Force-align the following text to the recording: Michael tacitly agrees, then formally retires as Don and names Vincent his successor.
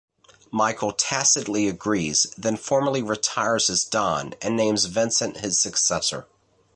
Michael 0.51 0.93
tacitly 0.93 1.67
agrees, 1.67 2.25
then 2.35 2.57
formally 2.57 3.03
retires 3.03 3.69
as 3.69 3.83
Don 3.83 4.33
and 4.41 4.57
names 4.57 4.85
Vincent 4.85 5.41
his 5.41 5.59
successor. 5.61 6.25